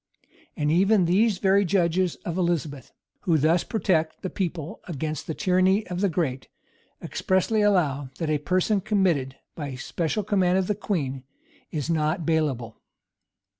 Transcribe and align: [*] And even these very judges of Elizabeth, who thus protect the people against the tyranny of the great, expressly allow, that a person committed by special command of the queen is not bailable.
[*] 0.31 0.57
And 0.57 0.71
even 0.71 1.05
these 1.05 1.37
very 1.37 1.63
judges 1.63 2.15
of 2.25 2.35
Elizabeth, 2.35 2.91
who 3.19 3.37
thus 3.37 3.63
protect 3.63 4.23
the 4.23 4.31
people 4.31 4.79
against 4.85 5.27
the 5.27 5.35
tyranny 5.35 5.85
of 5.89 6.01
the 6.01 6.09
great, 6.09 6.47
expressly 7.03 7.61
allow, 7.61 8.09
that 8.17 8.27
a 8.27 8.39
person 8.39 8.81
committed 8.81 9.35
by 9.53 9.75
special 9.75 10.23
command 10.23 10.57
of 10.57 10.65
the 10.65 10.73
queen 10.73 11.23
is 11.69 11.87
not 11.87 12.25
bailable. 12.25 12.77